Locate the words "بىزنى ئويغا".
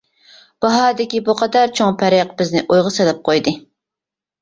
2.43-2.97